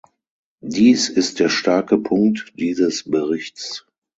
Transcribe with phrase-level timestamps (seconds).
[0.65, 3.85] Dies ist der starke Punkt dieses Berichts.